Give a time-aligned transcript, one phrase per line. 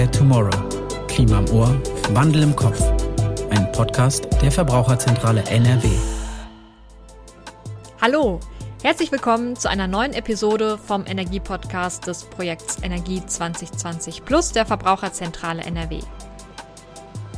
[0.00, 0.68] Care Tomorrow.
[1.08, 1.78] Klima im Ohr,
[2.14, 2.80] Wandel im Kopf.
[3.50, 5.90] Ein Podcast der Verbraucherzentrale NRW.
[8.00, 8.40] Hallo,
[8.82, 15.64] herzlich willkommen zu einer neuen Episode vom Energiepodcast des Projekts Energie 2020 Plus der Verbraucherzentrale
[15.64, 16.00] NRW.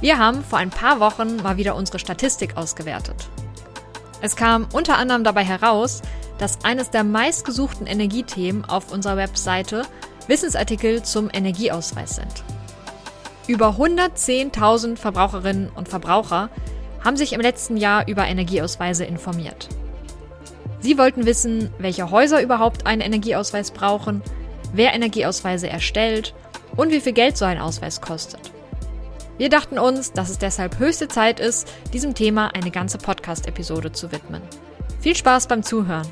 [0.00, 3.28] Wir haben vor ein paar Wochen mal wieder unsere Statistik ausgewertet.
[4.20, 6.00] Es kam unter anderem dabei heraus,
[6.38, 9.84] dass eines der meistgesuchten Energiethemen auf unserer Webseite
[10.28, 12.44] Wissensartikel zum Energieausweis sind.
[13.48, 16.48] Über 110.000 Verbraucherinnen und Verbraucher
[17.02, 19.68] haben sich im letzten Jahr über Energieausweise informiert.
[20.80, 24.22] Sie wollten wissen, welche Häuser überhaupt einen Energieausweis brauchen,
[24.72, 26.34] wer Energieausweise erstellt
[26.76, 28.52] und wie viel Geld so ein Ausweis kostet.
[29.38, 34.12] Wir dachten uns, dass es deshalb höchste Zeit ist, diesem Thema eine ganze Podcast-Episode zu
[34.12, 34.42] widmen.
[35.00, 36.06] Viel Spaß beim Zuhören!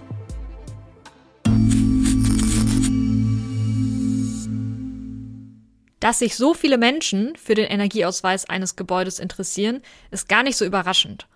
[6.01, 10.65] Dass sich so viele Menschen für den Energieausweis eines Gebäudes interessieren, ist gar nicht so
[10.65, 11.27] überraschend.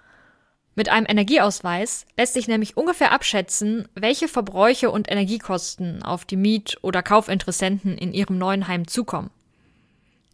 [0.75, 6.79] Mit einem Energieausweis lässt sich nämlich ungefähr abschätzen, welche Verbräuche und Energiekosten auf die Miet-
[6.83, 9.31] oder Kaufinteressenten in ihrem neuen Heim zukommen.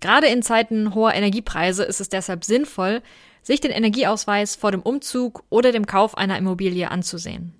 [0.01, 3.03] Gerade in Zeiten hoher Energiepreise ist es deshalb sinnvoll,
[3.43, 7.53] sich den Energieausweis vor dem Umzug oder dem Kauf einer Immobilie anzusehen.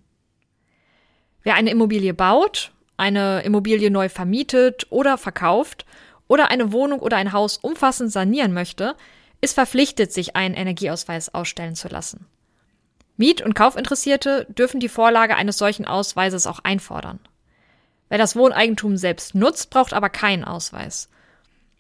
[1.43, 5.85] Wer eine Immobilie baut, eine Immobilie neu vermietet oder verkauft
[6.31, 8.95] oder eine Wohnung oder ein Haus umfassend sanieren möchte,
[9.41, 12.25] ist verpflichtet, sich einen Energieausweis ausstellen zu lassen.
[13.17, 17.19] Miet- und Kaufinteressierte dürfen die Vorlage eines solchen Ausweises auch einfordern.
[18.09, 21.09] Wer das Wohneigentum selbst nutzt, braucht aber keinen Ausweis.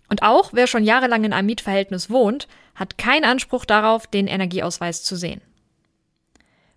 [0.09, 5.05] Und auch wer schon jahrelang in einem Mietverhältnis wohnt, hat keinen Anspruch darauf, den Energieausweis
[5.05, 5.43] zu sehen.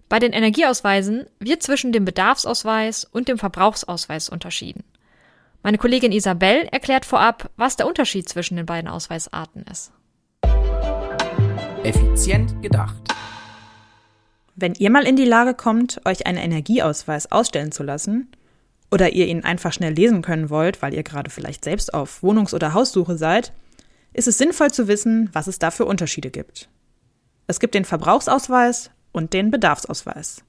[0.10, 4.84] Bei den Energieausweisen wird zwischen dem Bedarfsausweis und dem Verbrauchsausweis unterschieden.
[5.66, 9.94] Meine Kollegin Isabel erklärt vorab, was der Unterschied zwischen den beiden Ausweisarten ist.
[11.84, 13.02] Effizient gedacht.
[14.56, 18.28] Wenn ihr mal in die Lage kommt, euch einen Energieausweis ausstellen zu lassen,
[18.92, 22.54] oder ihr ihn einfach schnell lesen können wollt, weil ihr gerade vielleicht selbst auf Wohnungs-
[22.54, 23.54] oder Haussuche seid,
[24.12, 26.70] ist es sinnvoll zu wissen, was es da für Unterschiede gibt.
[27.48, 30.44] Es gibt den Verbrauchsausweis und den Bedarfsausweis.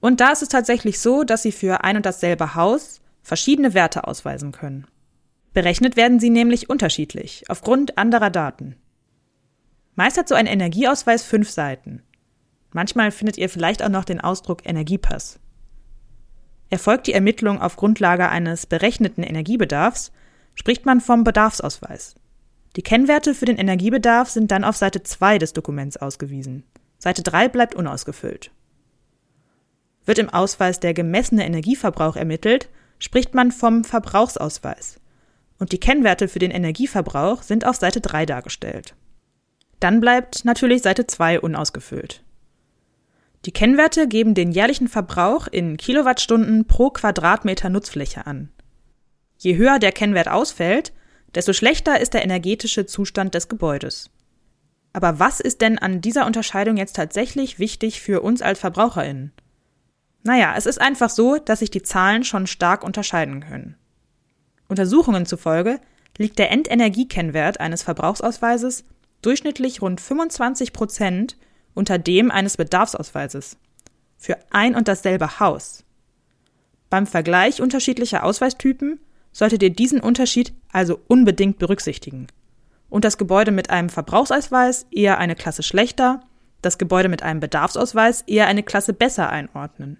[0.00, 4.06] Und da ist es tatsächlich so, dass sie für ein und dasselbe Haus verschiedene Werte
[4.06, 4.86] ausweisen können.
[5.52, 8.76] Berechnet werden sie nämlich unterschiedlich, aufgrund anderer Daten.
[9.94, 12.02] Meist hat so ein Energieausweis fünf Seiten.
[12.72, 15.38] Manchmal findet ihr vielleicht auch noch den Ausdruck Energiepass.
[16.70, 20.10] Erfolgt die Ermittlung auf Grundlage eines berechneten Energiebedarfs,
[20.54, 22.14] spricht man vom Bedarfsausweis.
[22.76, 26.64] Die Kennwerte für den Energiebedarf sind dann auf Seite 2 des Dokuments ausgewiesen.
[26.98, 28.50] Seite 3 bleibt unausgefüllt.
[30.06, 32.70] Wird im Ausweis der gemessene Energieverbrauch ermittelt,
[33.02, 35.00] spricht man vom Verbrauchsausweis.
[35.58, 38.94] Und die Kennwerte für den Energieverbrauch sind auf Seite 3 dargestellt.
[39.80, 42.22] Dann bleibt natürlich Seite 2 unausgefüllt.
[43.44, 48.50] Die Kennwerte geben den jährlichen Verbrauch in Kilowattstunden pro Quadratmeter Nutzfläche an.
[49.36, 50.92] Je höher der Kennwert ausfällt,
[51.34, 54.10] desto schlechter ist der energetische Zustand des Gebäudes.
[54.92, 59.32] Aber was ist denn an dieser Unterscheidung jetzt tatsächlich wichtig für uns als Verbraucherinnen?
[60.22, 63.76] Naja, es ist einfach so, dass sich die Zahlen schon stark unterscheiden können.
[64.68, 65.80] Untersuchungen zufolge
[66.16, 68.84] liegt der Endenergiekennwert eines Verbrauchsausweises
[69.20, 71.36] durchschnittlich rund 25 Prozent
[71.74, 73.56] unter dem eines Bedarfsausweises
[74.16, 75.84] für ein und dasselbe Haus.
[76.90, 79.00] Beim Vergleich unterschiedlicher Ausweistypen
[79.32, 82.28] solltet ihr diesen Unterschied also unbedingt berücksichtigen
[82.90, 86.20] und das Gebäude mit einem Verbrauchsausweis eher eine Klasse schlechter,
[86.60, 89.98] das Gebäude mit einem Bedarfsausweis eher eine Klasse besser einordnen.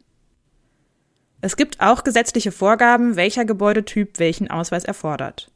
[1.44, 5.50] Es gibt auch gesetzliche Vorgaben, welcher Gebäudetyp welchen Ausweis erfordert.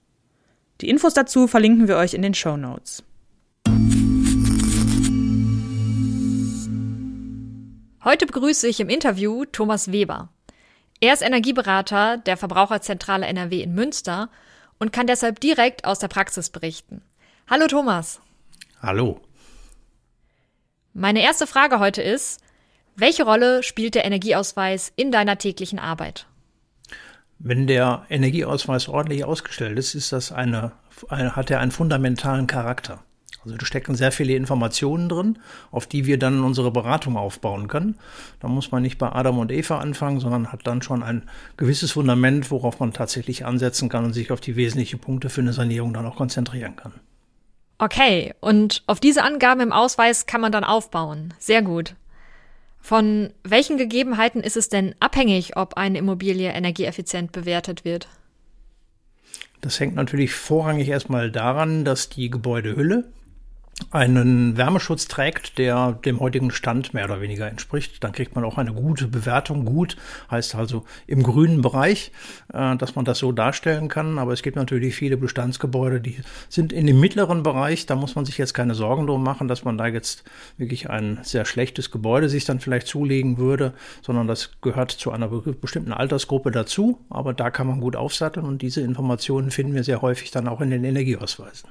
[0.81, 3.05] Die Infos dazu verlinken wir euch in den Show Notes.
[8.03, 10.29] Heute begrüße ich im Interview Thomas Weber.
[11.01, 14.29] Er ist Energieberater der Verbraucherzentrale NRW in Münster
[14.81, 17.01] und kann deshalb direkt aus der Praxis berichten.
[17.49, 18.21] Hallo Thomas.
[18.83, 19.21] Hallo.
[20.95, 22.41] Meine erste Frage heute ist,
[22.97, 26.27] welche Rolle spielt der Energieausweis in deiner täglichen Arbeit?
[27.39, 30.73] Wenn der Energieausweis ordentlich ausgestellt ist, ist das eine,
[31.09, 33.03] eine hat er einen fundamentalen Charakter.
[33.45, 35.39] Also da stecken sehr viele Informationen drin,
[35.71, 37.97] auf die wir dann unsere Beratung aufbauen können.
[38.41, 41.93] Da muss man nicht bei Adam und Eva anfangen, sondern hat dann schon ein gewisses
[41.93, 45.95] Fundament, worauf man tatsächlich ansetzen kann und sich auf die wesentlichen Punkte für eine Sanierung
[45.95, 46.95] dann auch konzentrieren kann.
[47.79, 51.35] Okay, und auf diese Angaben im Ausweis kann man dann aufbauen.
[51.39, 51.95] Sehr gut.
[52.87, 58.07] Von welchen Gegebenheiten ist es denn abhängig, ob eine Immobilie energieeffizient bewertet wird?
[59.61, 63.03] Das hängt natürlich vorrangig erstmal daran, dass die Gebäudehülle
[63.91, 68.57] einen Wärmeschutz trägt, der dem heutigen Stand mehr oder weniger entspricht, dann kriegt man auch
[68.57, 69.67] eine gute Bewertung.
[69.67, 69.97] Gut
[70.31, 72.11] heißt also im grünen Bereich,
[72.53, 74.19] äh, dass man das so darstellen kann.
[74.19, 76.17] Aber es gibt natürlich viele Bestandsgebäude, die
[76.49, 77.85] sind in dem mittleren Bereich.
[77.85, 80.25] Da muss man sich jetzt keine Sorgen drum machen, dass man da jetzt
[80.57, 85.29] wirklich ein sehr schlechtes Gebäude sich dann vielleicht zulegen würde, sondern das gehört zu einer
[85.29, 87.05] bestimmten Altersgruppe dazu.
[87.11, 90.63] Aber da kann man gut aufsatteln und diese Informationen finden wir sehr häufig dann auch
[90.63, 91.69] in den Energieausweisen.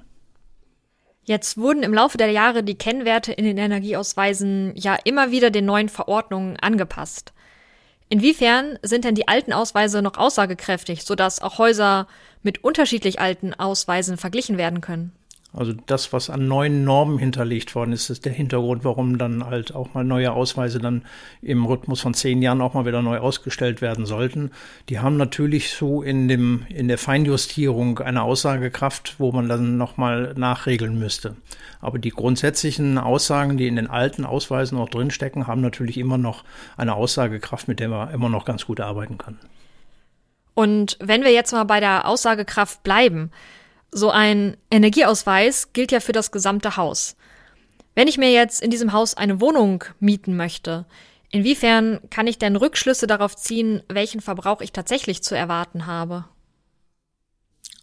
[1.25, 5.65] Jetzt wurden im Laufe der Jahre die Kennwerte in den Energieausweisen ja immer wieder den
[5.65, 7.33] neuen Verordnungen angepasst.
[8.09, 12.07] Inwiefern sind denn die alten Ausweise noch aussagekräftig, sodass auch Häuser
[12.43, 15.11] mit unterschiedlich alten Ausweisen verglichen werden können?
[15.55, 19.73] Also das, was an neuen Normen hinterlegt worden ist, ist der Hintergrund, warum dann halt
[19.73, 21.03] auch mal neue Ausweise dann
[21.41, 24.51] im Rhythmus von zehn Jahren auch mal wieder neu ausgestellt werden sollten.
[24.89, 30.33] Die haben natürlich so in dem, in der Feinjustierung eine Aussagekraft, wo man dann nochmal
[30.35, 31.37] nachregeln müsste.
[31.79, 36.43] Aber die grundsätzlichen Aussagen, die in den alten Ausweisen auch drinstecken, haben natürlich immer noch
[36.75, 39.39] eine Aussagekraft, mit der man immer noch ganz gut arbeiten kann.
[40.53, 43.31] Und wenn wir jetzt mal bei der Aussagekraft bleiben,
[43.91, 47.15] so ein Energieausweis gilt ja für das gesamte Haus.
[47.95, 50.85] Wenn ich mir jetzt in diesem Haus eine Wohnung mieten möchte,
[51.29, 56.25] inwiefern kann ich denn Rückschlüsse darauf ziehen, welchen Verbrauch ich tatsächlich zu erwarten habe?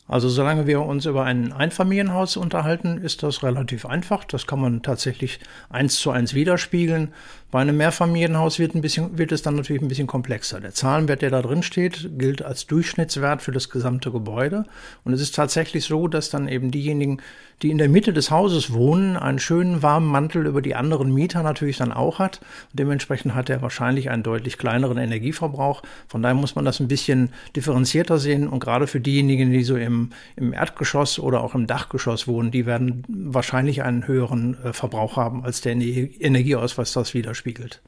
[0.08, 4.24] Also solange wir uns über ein Einfamilienhaus unterhalten, ist das relativ einfach.
[4.24, 5.40] Das kann man tatsächlich
[5.70, 7.14] eins zu eins widerspiegeln.
[7.52, 10.58] Bei einem Mehrfamilienhaus wird, ein bisschen, wird es dann natürlich ein bisschen komplexer.
[10.58, 14.64] Der Zahlenwert, der da drin steht, gilt als Durchschnittswert für das gesamte Gebäude.
[15.04, 17.20] Und es ist tatsächlich so, dass dann eben diejenigen,
[17.60, 21.42] die in der Mitte des Hauses wohnen, einen schönen warmen Mantel über die anderen Mieter
[21.42, 22.40] natürlich dann auch hat.
[22.70, 25.82] Und dementsprechend hat er wahrscheinlich einen deutlich kleineren Energieverbrauch.
[26.08, 28.48] Von daher muss man das ein bisschen differenzierter sehen.
[28.48, 32.64] Und gerade für diejenigen, die so im, im Erdgeschoss oder auch im Dachgeschoss wohnen, die
[32.64, 37.80] werden wahrscheinlich einen höheren äh, Verbrauch haben, als der Energieausweis das widerspiegelt widerspiegelt.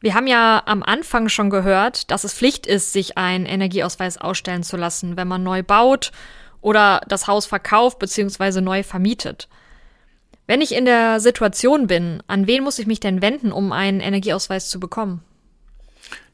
[0.00, 4.62] Wir haben ja am Anfang schon gehört, dass es Pflicht ist, sich einen Energieausweis ausstellen
[4.62, 6.10] zu lassen, wenn man neu baut
[6.62, 8.62] oder das Haus verkauft bzw.
[8.62, 9.48] neu vermietet.
[10.46, 14.00] Wenn ich in der Situation bin, an wen muss ich mich denn wenden, um einen
[14.00, 15.22] Energieausweis zu bekommen?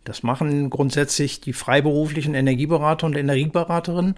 [0.06, 4.14] Das machen grundsätzlich die freiberuflichen Energieberater und Energieberaterinnen.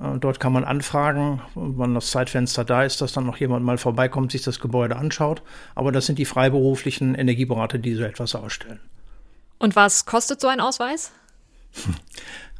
[0.00, 3.76] Äh, dort kann man anfragen, wann das Zeitfenster da ist, dass dann noch jemand mal
[3.76, 5.42] vorbeikommt, sich das Gebäude anschaut.
[5.74, 8.78] Aber das sind die freiberuflichen Energieberater, die so etwas ausstellen.
[9.58, 11.12] Und was kostet so ein Ausweis?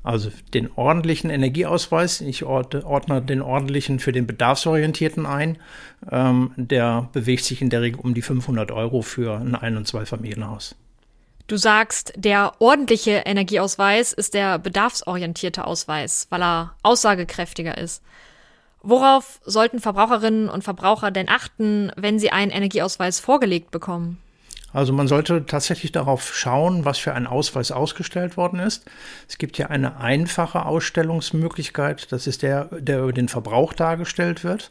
[0.05, 5.59] Also den ordentlichen Energieausweis, ich ordne den ordentlichen für den Bedarfsorientierten ein.
[6.11, 9.87] Ähm, der bewegt sich in der Regel um die 500 Euro für ein Ein- und
[9.87, 10.75] Zweifamilienhaus.
[11.47, 18.03] Du sagst, der ordentliche Energieausweis ist der bedarfsorientierte Ausweis, weil er aussagekräftiger ist.
[18.83, 24.19] Worauf sollten Verbraucherinnen und Verbraucher denn achten, wenn sie einen Energieausweis vorgelegt bekommen?
[24.73, 28.87] Also man sollte tatsächlich darauf schauen, was für ein Ausweis ausgestellt worden ist.
[29.29, 34.71] Es gibt ja eine einfache Ausstellungsmöglichkeit, das ist der, der über den Verbrauch dargestellt wird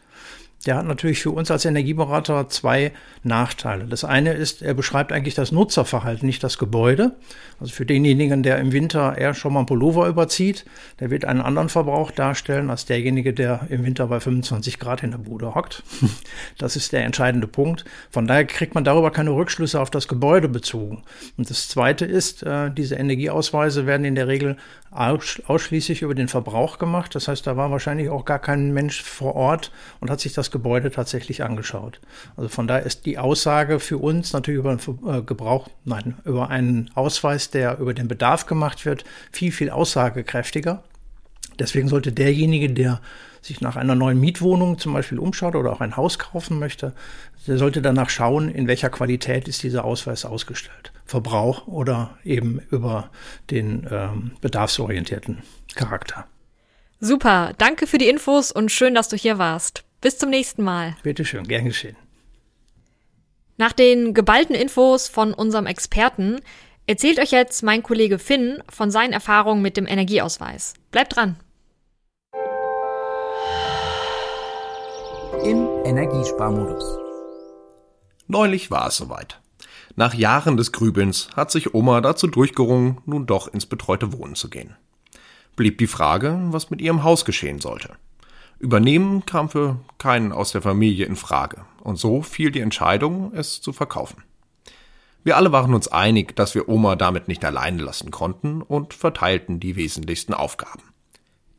[0.65, 2.91] der hat natürlich für uns als Energieberater zwei
[3.23, 3.85] Nachteile.
[3.85, 7.13] Das eine ist, er beschreibt eigentlich das Nutzerverhalten, nicht das Gebäude.
[7.59, 10.65] Also für denjenigen, der im Winter eher schon mal einen Pullover überzieht,
[10.99, 15.11] der wird einen anderen Verbrauch darstellen als derjenige, der im Winter bei 25 Grad in
[15.11, 15.83] der Bude hockt.
[16.57, 17.85] Das ist der entscheidende Punkt.
[18.09, 21.03] Von daher kriegt man darüber keine Rückschlüsse auf das Gebäude bezogen.
[21.37, 24.57] Und das zweite ist, äh, diese Energieausweise werden in der Regel
[24.91, 27.15] ausschließlich über den Verbrauch gemacht.
[27.15, 30.50] Das heißt, da war wahrscheinlich auch gar kein Mensch vor Ort und hat sich das
[30.51, 31.99] Gebäude tatsächlich angeschaut.
[32.35, 36.49] Also von daher ist die Aussage für uns natürlich über einen äh, Gebrauch, nein, über
[36.49, 40.83] einen Ausweis, der über den Bedarf gemacht wird, viel, viel aussagekräftiger.
[41.59, 43.01] Deswegen sollte derjenige, der
[43.41, 46.93] sich nach einer neuen Mietwohnung zum Beispiel umschaut oder auch ein Haus kaufen möchte,
[47.47, 50.91] der sollte danach schauen, in welcher Qualität ist dieser Ausweis ausgestellt.
[51.05, 53.09] Verbrauch oder eben über
[53.49, 55.39] den ähm, bedarfsorientierten
[55.75, 56.25] Charakter.
[56.99, 59.83] Super, danke für die Infos und schön, dass du hier warst.
[60.01, 60.95] Bis zum nächsten Mal.
[61.03, 61.95] Bitte schön, gern geschehen.
[63.57, 66.39] Nach den geballten Infos von unserem Experten
[66.87, 70.73] erzählt euch jetzt mein Kollege Finn von seinen Erfahrungen mit dem Energieausweis.
[70.89, 71.35] Bleibt dran.
[75.43, 76.97] Im Energiesparmodus.
[78.27, 79.39] Neulich war es soweit.
[79.95, 84.49] Nach Jahren des Grübelns hat sich Oma dazu durchgerungen, nun doch ins betreute Wohnen zu
[84.49, 84.75] gehen.
[85.55, 87.97] Blieb die Frage, was mit ihrem Haus geschehen sollte.
[88.61, 93.59] Übernehmen kam für keinen aus der Familie in Frage, und so fiel die Entscheidung, es
[93.59, 94.23] zu verkaufen.
[95.23, 99.59] Wir alle waren uns einig, dass wir Oma damit nicht alleine lassen konnten und verteilten
[99.59, 100.83] die wesentlichsten Aufgaben.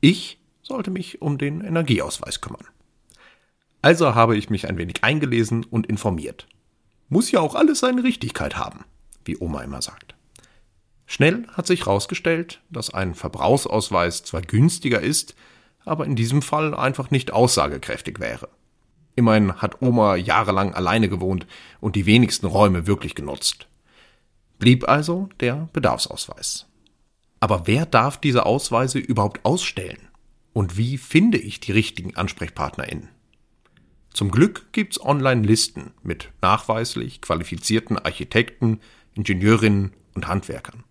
[0.00, 2.66] Ich sollte mich um den Energieausweis kümmern.
[3.82, 6.46] Also habe ich mich ein wenig eingelesen und informiert.
[7.08, 8.84] Muss ja auch alles seine Richtigkeit haben,
[9.24, 10.14] wie Oma immer sagt.
[11.06, 15.34] Schnell hat sich herausgestellt, dass ein Verbrauchsausweis zwar günstiger ist,
[15.84, 18.48] aber in diesem Fall einfach nicht aussagekräftig wäre.
[19.14, 21.46] Immerhin hat Oma jahrelang alleine gewohnt
[21.80, 23.66] und die wenigsten Räume wirklich genutzt.
[24.58, 26.66] Blieb also der Bedarfsausweis.
[27.40, 30.08] Aber wer darf diese Ausweise überhaupt ausstellen?
[30.52, 33.08] Und wie finde ich die richtigen AnsprechpartnerInnen?
[34.12, 38.80] Zum Glück gibt's Online-Listen mit nachweislich qualifizierten Architekten,
[39.14, 40.84] Ingenieurinnen und Handwerkern.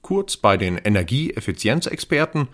[0.00, 2.48] Kurz bei den Energieeffizienzexperten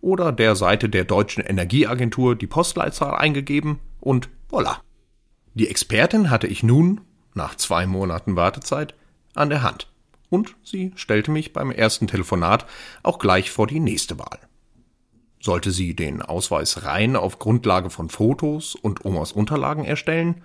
[0.00, 4.78] oder der Seite der Deutschen Energieagentur die Postleitzahl eingegeben und voilà.
[5.54, 7.00] Die Expertin hatte ich nun,
[7.34, 8.94] nach zwei Monaten Wartezeit,
[9.34, 9.88] an der Hand.
[10.28, 12.66] Und sie stellte mich beim ersten Telefonat
[13.02, 14.38] auch gleich vor die nächste Wahl.
[15.40, 20.42] Sollte sie den Ausweis rein auf Grundlage von Fotos und Omas Unterlagen erstellen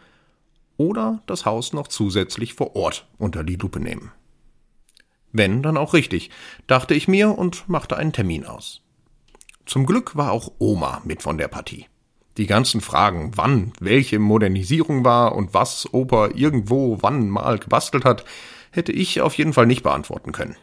[0.77, 4.11] oder das Haus noch zusätzlich vor Ort unter die Lupe nehmen?
[5.31, 6.29] Wenn, dann auch richtig,
[6.65, 8.84] dachte ich mir und machte einen Termin aus.
[9.65, 11.87] Zum Glück war auch Oma mit von der Partie.
[12.37, 18.25] Die ganzen Fragen, wann welche Modernisierung war und was Opa irgendwo wann mal gebastelt hat,
[18.71, 20.55] hätte ich auf jeden Fall nicht beantworten können.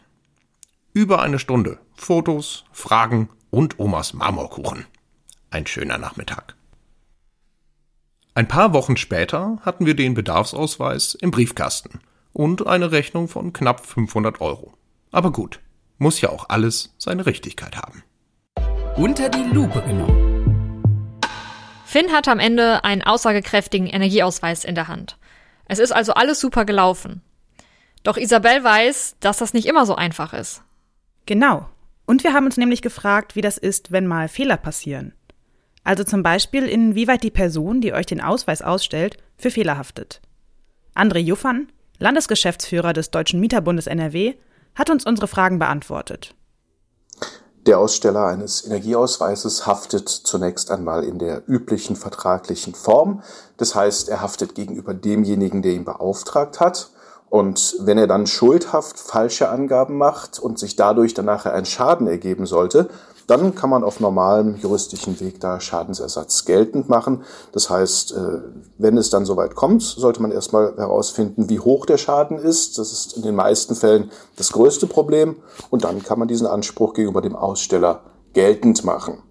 [0.93, 4.85] Über eine Stunde Fotos, Fragen und Omas Marmorkuchen.
[5.49, 6.55] Ein schöner Nachmittag.
[8.35, 11.99] Ein paar Wochen später hatten wir den Bedarfsausweis im Briefkasten
[12.31, 14.73] und eine Rechnung von knapp 500 Euro.
[15.11, 15.59] Aber gut,
[15.97, 18.03] muss ja auch alles seine Richtigkeit haben.
[18.95, 21.19] Unter die Lupe genommen.
[21.83, 25.17] Finn hat am Ende einen aussagekräftigen Energieausweis in der Hand.
[25.65, 27.23] Es ist also alles super gelaufen.
[28.03, 30.61] Doch Isabel weiß, dass das nicht immer so einfach ist.
[31.25, 31.67] Genau.
[32.05, 35.15] Und wir haben uns nämlich gefragt, wie das ist, wenn mal Fehler passieren.
[35.83, 40.21] Also zum Beispiel, inwieweit die Person, die euch den Ausweis ausstellt, für Fehler haftet.
[40.93, 44.35] André Juffan, Landesgeschäftsführer des Deutschen Mieterbundes NRW,
[44.75, 46.35] hat uns unsere Fragen beantwortet.
[47.65, 53.23] Der Aussteller eines Energieausweises haftet zunächst einmal in der üblichen vertraglichen Form.
[53.55, 56.89] Das heißt, er haftet gegenüber demjenigen, der ihn beauftragt hat.
[57.29, 62.05] Und wenn er dann schuldhaft falsche Angaben macht und sich dadurch dann nachher ein Schaden
[62.05, 62.89] ergeben sollte,
[63.27, 67.23] dann kann man auf normalem juristischen Weg da Schadensersatz geltend machen.
[67.51, 68.41] Das heißt, äh,
[68.77, 72.77] wenn es dann soweit kommt, sollte man erstmal herausfinden, wie hoch der Schaden ist.
[72.77, 75.37] Das ist in den meisten Fällen das größte Problem.
[75.69, 78.01] Und dann kann man diesen Anspruch gegenüber dem Aussteller
[78.33, 79.21] geltend machen.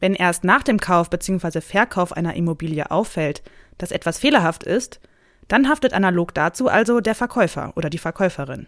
[0.00, 1.60] Wenn erst nach dem Kauf bzw.
[1.60, 3.42] Verkauf einer Immobilie auffällt,
[3.78, 5.00] dass etwas fehlerhaft ist,
[5.48, 8.66] dann haftet analog dazu also der Verkäufer oder die Verkäuferin.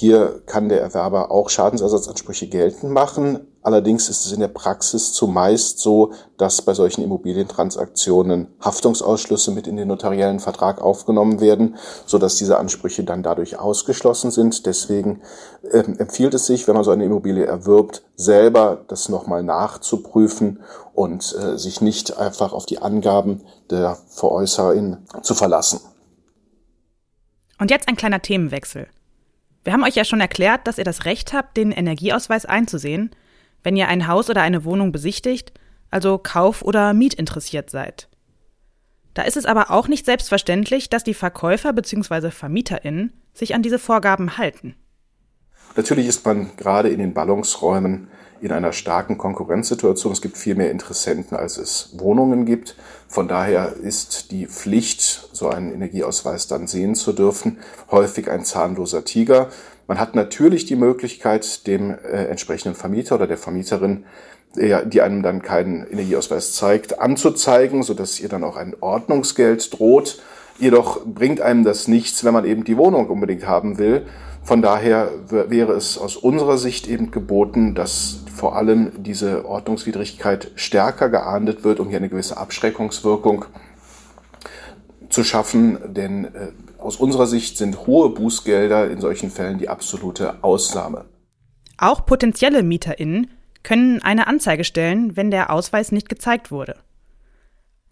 [0.00, 3.48] Hier kann der Erwerber auch Schadensersatzansprüche geltend machen.
[3.62, 9.74] Allerdings ist es in der Praxis zumeist so, dass bei solchen Immobilientransaktionen Haftungsausschlüsse mit in
[9.74, 14.66] den notariellen Vertrag aufgenommen werden, so dass diese Ansprüche dann dadurch ausgeschlossen sind.
[14.66, 15.20] Deswegen
[15.68, 20.60] äh, empfiehlt es sich, wenn man so eine Immobilie erwirbt, selber das nochmal nachzuprüfen
[20.94, 25.80] und äh, sich nicht einfach auf die Angaben der Veräußerin zu verlassen.
[27.58, 28.86] Und jetzt ein kleiner Themenwechsel.
[29.68, 33.10] Wir haben euch ja schon erklärt, dass ihr das Recht habt, den Energieausweis einzusehen,
[33.62, 35.52] wenn ihr ein Haus oder eine Wohnung besichtigt,
[35.90, 38.08] also Kauf- oder Mietinteressiert seid.
[39.12, 42.30] Da ist es aber auch nicht selbstverständlich, dass die Verkäufer bzw.
[42.30, 44.74] VermieterInnen sich an diese Vorgaben halten.
[45.76, 48.08] Natürlich ist man gerade in den Ballungsräumen
[48.40, 50.12] in einer starken Konkurrenzsituation.
[50.12, 52.76] Es gibt viel mehr Interessenten, als es Wohnungen gibt.
[53.08, 57.58] Von daher ist die Pflicht, so einen Energieausweis dann sehen zu dürfen,
[57.90, 59.48] häufig ein zahnloser Tiger.
[59.86, 64.04] Man hat natürlich die Möglichkeit, dem äh, entsprechenden Vermieter oder der Vermieterin,
[64.56, 70.20] äh, die einem dann keinen Energieausweis zeigt, anzuzeigen, sodass ihr dann auch ein Ordnungsgeld droht.
[70.58, 74.06] Jedoch bringt einem das nichts, wenn man eben die Wohnung unbedingt haben will.
[74.42, 81.08] Von daher wäre es aus unserer Sicht eben geboten, dass vor allem diese Ordnungswidrigkeit stärker
[81.08, 83.44] geahndet wird, um hier eine gewisse Abschreckungswirkung
[85.08, 85.78] zu schaffen.
[85.94, 91.04] Denn äh, aus unserer Sicht sind hohe Bußgelder in solchen Fällen die absolute Ausnahme.
[91.76, 93.30] Auch potenzielle MieterInnen
[93.62, 96.76] können eine Anzeige stellen, wenn der Ausweis nicht gezeigt wurde.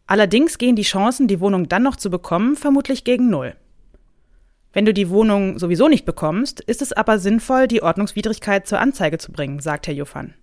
[0.07, 3.57] Allerdings gehen die Chancen, die Wohnung dann noch zu bekommen, vermutlich gegen Null.
[4.77, 9.17] Wenn du die Wohnung sowieso nicht bekommst, ist es aber sinnvoll, die Ordnungswidrigkeit zur Anzeige
[9.17, 10.35] zu bringen, sagt Herr Jofann.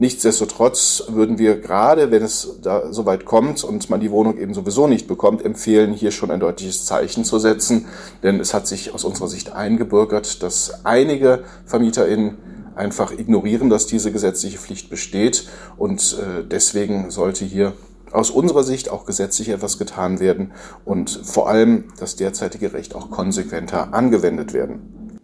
[0.00, 4.88] Nichtsdestotrotz würden wir gerade, wenn es da soweit kommt und man die Wohnung eben sowieso
[4.88, 7.86] nicht bekommt, empfehlen, hier schon ein deutliches Zeichen zu setzen.
[8.24, 12.38] Denn es hat sich aus unserer Sicht eingebürgert, dass einige VermieterInnen
[12.74, 15.48] einfach ignorieren, dass diese gesetzliche Pflicht besteht.
[15.76, 17.74] Und äh, deswegen sollte hier
[18.12, 20.52] aus unserer Sicht auch gesetzlich etwas getan werden
[20.84, 25.18] und vor allem das derzeitige Recht auch konsequenter angewendet werden.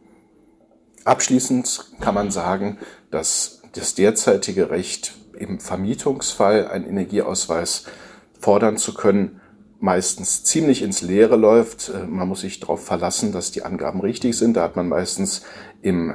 [1.05, 2.79] Abschließend kann man sagen,
[3.11, 7.85] dass das derzeitige Recht im Vermietungsfall einen Energieausweis
[8.41, 9.41] fordern zu können,
[9.79, 11.91] meistens ziemlich ins Leere läuft.
[11.91, 14.57] Äh, man muss sich darauf verlassen, dass die Angaben richtig sind.
[14.57, 15.43] Da hat man meistens
[15.83, 16.15] im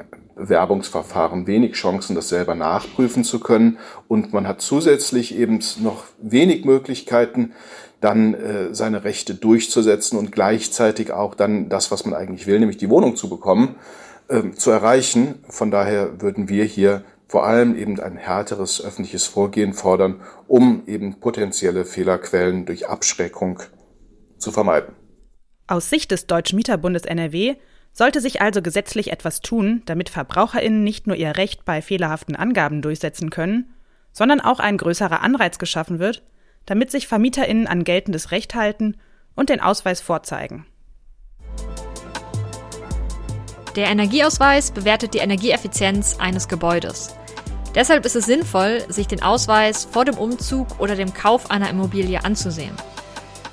[0.49, 3.79] Werbungsverfahren wenig Chancen, das selber nachprüfen zu können.
[4.07, 7.53] Und man hat zusätzlich eben noch wenig Möglichkeiten,
[7.99, 12.77] dann äh, seine Rechte durchzusetzen und gleichzeitig auch dann das, was man eigentlich will, nämlich
[12.77, 13.75] die Wohnung zu bekommen,
[14.27, 15.43] äh, zu erreichen.
[15.47, 21.19] Von daher würden wir hier vor allem eben ein härteres öffentliches Vorgehen fordern, um eben
[21.19, 23.59] potenzielle Fehlerquellen durch Abschreckung
[24.37, 24.95] zu vermeiden.
[25.67, 27.55] Aus Sicht des Deutschen Mieterbundes NRW
[27.93, 32.81] sollte sich also gesetzlich etwas tun, damit Verbraucherinnen nicht nur ihr Recht bei fehlerhaften Angaben
[32.81, 33.73] durchsetzen können,
[34.13, 36.23] sondern auch ein größerer Anreiz geschaffen wird,
[36.65, 38.97] damit sich Vermieterinnen an geltendes Recht halten
[39.35, 40.65] und den Ausweis vorzeigen.
[43.75, 47.15] Der Energieausweis bewertet die Energieeffizienz eines Gebäudes.
[47.73, 52.21] Deshalb ist es sinnvoll, sich den Ausweis vor dem Umzug oder dem Kauf einer Immobilie
[52.23, 52.75] anzusehen.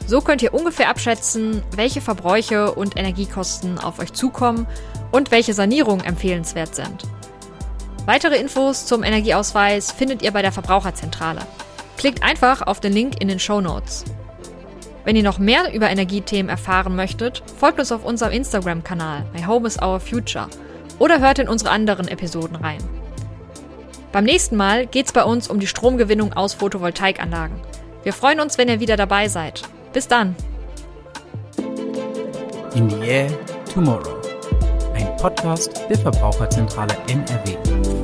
[0.09, 4.67] So könnt ihr ungefähr abschätzen, welche Verbräuche und Energiekosten auf euch zukommen
[5.13, 7.05] und welche Sanierungen empfehlenswert sind.
[8.07, 11.43] Weitere Infos zum Energieausweis findet ihr bei der Verbraucherzentrale.
[11.99, 14.07] Klickt einfach auf den Link in den Show Notes.
[15.05, 19.69] Wenn ihr noch mehr über Energiethemen erfahren möchtet, folgt uns auf unserem Instagram-Kanal My Home
[19.69, 20.49] is Our Future
[20.99, 22.83] oder hört in unsere anderen Episoden rein.
[24.11, 27.61] Beim nächsten Mal geht es bei uns um die Stromgewinnung aus Photovoltaikanlagen.
[28.05, 29.69] Wir freuen uns, wenn ihr wieder dabei seid.
[29.99, 30.37] Bis dann.
[32.77, 33.31] In the Air
[33.75, 34.23] Tomorrow.
[34.95, 37.98] Ein Podcast der Verbraucherzentrale NRW.